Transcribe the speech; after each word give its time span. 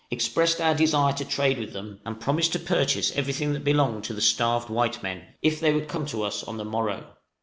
expressed 0.09 0.59
our 0.59 0.73
desire 0.73 1.13
to 1.13 1.23
trade 1.23 1.59
with 1.59 1.73
them, 1.73 2.01
and 2.07 2.19
promised 2.19 2.51
to 2.51 2.57
purchase 2.57 3.15
everything 3.15 3.53
which 3.53 3.63
belonged 3.63 4.03
to 4.03 4.15
the 4.15 4.19
starved 4.19 4.67
white 4.67 5.03
men, 5.03 5.21
if 5.43 5.59
they 5.59 5.71
would 5.71 5.87
come 5.87 6.07
to 6.07 6.23
us 6.23 6.43
on 6.43 6.57
the 6.57 6.65
morrow. 6.65 7.15